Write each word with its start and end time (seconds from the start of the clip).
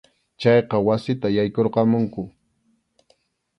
Chayqa 0.41 0.77
wasita 0.87 1.27
yaykurqamunku. 1.37 2.21